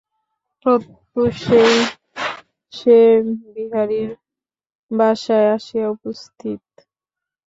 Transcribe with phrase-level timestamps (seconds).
[0.61, 1.75] প্রত্যুষেই
[2.73, 2.97] সে
[3.53, 4.09] বিহারীর
[4.91, 6.61] বাসায় আসিয়া উপস্থিত।